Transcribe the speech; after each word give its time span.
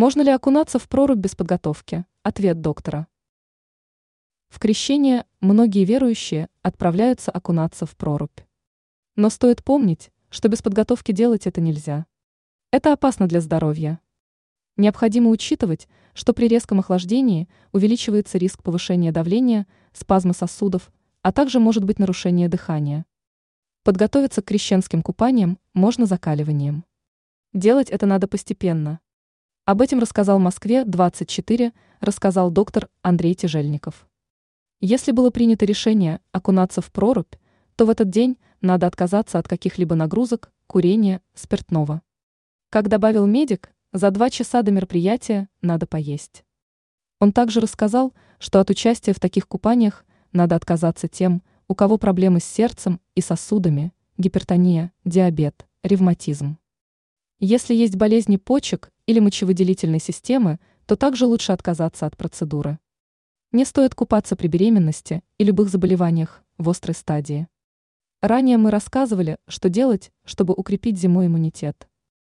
Можно 0.00 0.22
ли 0.22 0.30
окунаться 0.30 0.78
в 0.78 0.88
прорубь 0.88 1.18
без 1.18 1.36
подготовки? 1.36 2.06
Ответ 2.22 2.62
доктора. 2.62 3.06
В 4.48 4.58
крещение 4.58 5.26
многие 5.40 5.84
верующие 5.84 6.48
отправляются 6.62 7.30
окунаться 7.30 7.84
в 7.84 7.94
прорубь. 7.98 8.40
Но 9.16 9.28
стоит 9.28 9.62
помнить, 9.62 10.10
что 10.30 10.48
без 10.48 10.62
подготовки 10.62 11.12
делать 11.12 11.46
это 11.46 11.60
нельзя. 11.60 12.06
Это 12.70 12.94
опасно 12.94 13.28
для 13.28 13.42
здоровья. 13.42 14.00
Необходимо 14.78 15.28
учитывать, 15.28 15.86
что 16.14 16.32
при 16.32 16.48
резком 16.48 16.80
охлаждении 16.80 17.46
увеличивается 17.72 18.38
риск 18.38 18.62
повышения 18.62 19.12
давления, 19.12 19.66
спазма 19.92 20.32
сосудов, 20.32 20.90
а 21.20 21.30
также 21.30 21.60
может 21.60 21.84
быть 21.84 21.98
нарушение 21.98 22.48
дыхания. 22.48 23.04
Подготовиться 23.84 24.40
к 24.40 24.46
крещенским 24.46 25.02
купаниям 25.02 25.58
можно 25.74 26.06
закаливанием. 26.06 26.86
Делать 27.52 27.90
это 27.90 28.06
надо 28.06 28.28
постепенно. 28.28 29.00
Об 29.70 29.82
этом 29.82 30.00
рассказал 30.00 30.40
Москве 30.40 30.84
24, 30.84 31.72
рассказал 32.00 32.50
доктор 32.50 32.88
Андрей 33.02 33.36
Тяжельников. 33.36 34.08
Если 34.80 35.12
было 35.12 35.30
принято 35.30 35.64
решение 35.64 36.18
окунаться 36.32 36.80
в 36.80 36.90
прорубь, 36.90 37.36
то 37.76 37.86
в 37.86 37.90
этот 37.90 38.10
день 38.10 38.36
надо 38.60 38.88
отказаться 38.88 39.38
от 39.38 39.46
каких-либо 39.46 39.94
нагрузок, 39.94 40.50
курения, 40.66 41.22
спиртного. 41.34 42.02
Как 42.68 42.88
добавил 42.88 43.26
медик, 43.26 43.72
за 43.92 44.10
два 44.10 44.28
часа 44.28 44.62
до 44.62 44.72
мероприятия 44.72 45.48
надо 45.62 45.86
поесть. 45.86 46.42
Он 47.20 47.32
также 47.32 47.60
рассказал, 47.60 48.12
что 48.40 48.58
от 48.58 48.70
участия 48.70 49.12
в 49.12 49.20
таких 49.20 49.46
купаниях 49.46 50.04
надо 50.32 50.56
отказаться 50.56 51.06
тем, 51.06 51.44
у 51.68 51.76
кого 51.76 51.96
проблемы 51.96 52.40
с 52.40 52.44
сердцем 52.44 53.00
и 53.14 53.20
сосудами, 53.20 53.92
гипертония, 54.18 54.92
диабет, 55.04 55.64
ревматизм. 55.84 56.58
Если 57.38 57.72
есть 57.72 57.94
болезни 57.94 58.36
почек 58.36 58.90
или 59.10 59.18
мочевыделительной 59.18 59.98
системы, 59.98 60.60
то 60.86 60.94
также 60.94 61.26
лучше 61.26 61.50
отказаться 61.50 62.06
от 62.06 62.16
процедуры. 62.16 62.78
Не 63.50 63.64
стоит 63.64 63.96
купаться 63.96 64.36
при 64.36 64.46
беременности 64.46 65.24
и 65.36 65.42
любых 65.42 65.68
заболеваниях 65.68 66.44
в 66.58 66.70
острой 66.70 66.94
стадии. 66.94 67.48
Ранее 68.22 68.56
мы 68.56 68.70
рассказывали, 68.70 69.38
что 69.48 69.68
делать, 69.68 70.12
чтобы 70.24 70.54
укрепить 70.54 70.96
зимой 70.96 71.26
иммунитет. 71.26 71.88